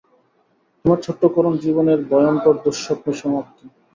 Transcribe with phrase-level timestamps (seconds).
[0.79, 3.65] তোমার ছোট্ট করুণ জীবনের ভয়ঙ্কর দুঃস্বপ্নের সমাপ্তি।